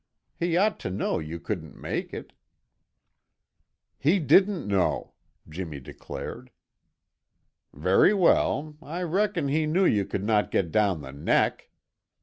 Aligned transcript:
He 0.35 0.57
ought 0.57 0.79
to 0.79 0.89
know 0.89 1.19
you 1.19 1.39
couldn't 1.39 1.79
make 1.79 2.11
it." 2.11 2.33
"He 3.99 4.17
didn't 4.17 4.67
know," 4.67 5.13
Jimmy 5.47 5.79
declared. 5.79 6.49
"Very 7.71 8.11
well! 8.15 8.75
I 8.81 9.03
reckon 9.03 9.47
he 9.49 9.67
knew 9.67 9.85
you 9.85 10.05
could 10.05 10.23
not 10.23 10.49
get 10.49 10.71
down 10.71 11.01
the 11.03 11.13
neck. 11.13 11.69